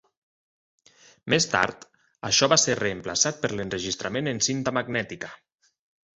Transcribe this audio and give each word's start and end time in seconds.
Més 1.33 1.45
tard 1.51 1.85
això 2.31 2.49
va 2.55 2.59
ser 2.63 2.77
reemplaçat 2.81 3.39
per 3.45 3.53
l'enregistrament 3.59 4.33
en 4.35 4.43
cinta 4.49 4.75
magnètica. 4.81 5.33